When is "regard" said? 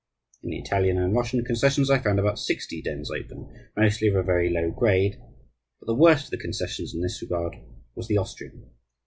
7.21-7.57